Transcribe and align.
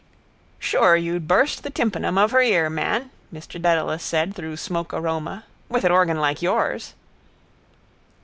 —Sure, 0.57 0.95
you'd 0.97 1.27
burst 1.27 1.61
the 1.61 1.69
tympanum 1.69 2.17
of 2.17 2.31
her 2.31 2.41
ear, 2.41 2.71
man, 2.71 3.11
Mr 3.31 3.61
Dedalus 3.61 4.01
said 4.01 4.33
through 4.33 4.57
smoke 4.57 4.95
aroma, 4.95 5.43
with 5.69 5.83
an 5.83 5.91
organ 5.91 6.17
like 6.17 6.41
yours. 6.41 6.95